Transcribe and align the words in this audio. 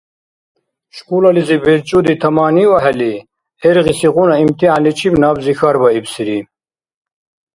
Школализиб 0.97 1.59
белчӏуди 1.65 2.13
таманиухӏели, 2.21 3.13
гӏергъисигъуна 3.61 4.35
имтихӏянничиб 4.43 5.13
набзи 5.21 5.53
хьарбаибсири: 5.59 6.39